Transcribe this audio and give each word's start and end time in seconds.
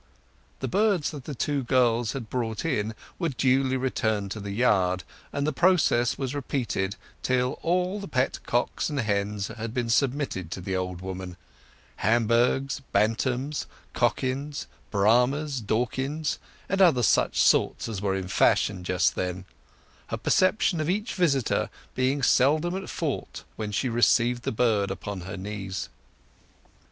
The 0.61 0.67
birds 0.67 1.11
that 1.11 1.25
the 1.25 1.35
two 1.35 1.63
girls 1.63 2.13
had 2.13 2.27
brought 2.27 2.65
in 2.65 2.95
were 3.19 3.29
duly 3.29 3.77
returned 3.77 4.31
to 4.31 4.39
the 4.39 4.49
yard, 4.49 5.03
and 5.31 5.45
the 5.45 5.53
process 5.53 6.17
was 6.17 6.33
repeated 6.33 6.95
till 7.21 7.59
all 7.61 7.99
the 7.99 8.07
pet 8.07 8.39
cocks 8.47 8.89
and 8.89 8.99
hens 8.99 9.49
had 9.49 9.75
been 9.75 9.91
submitted 9.91 10.49
to 10.49 10.59
the 10.59 10.75
old 10.75 11.01
woman—Hamburghs, 11.01 12.81
Bantams, 12.91 13.67
Cochins, 13.93 14.65
Brahmas, 14.89 15.61
Dorkings, 15.61 16.39
and 16.67 16.79
such 16.79 16.83
other 16.87 17.03
sorts 17.03 17.87
as 17.87 18.01
were 18.01 18.15
in 18.15 18.27
fashion 18.27 18.83
just 18.83 19.13
then—her 19.13 20.17
perception 20.17 20.81
of 20.81 20.89
each 20.89 21.13
visitor 21.13 21.69
being 21.93 22.23
seldom 22.23 22.75
at 22.75 22.89
fault 22.89 23.43
as 23.59 23.75
she 23.75 23.87
received 23.87 24.41
the 24.45 24.51
bird 24.51 24.89
upon 24.89 25.21
her 25.21 25.37
knees. 25.37 25.89